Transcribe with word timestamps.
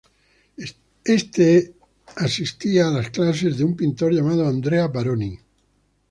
Este 1.17 1.75
asistía 2.17 2.87
a 2.87 2.91
las 2.91 3.11
clases 3.11 3.55
de 3.59 3.63
un 3.63 3.75
pintor 3.75 4.11
llamado 4.11 4.47
Andrea 4.47 4.87
Baroni. 4.87 5.37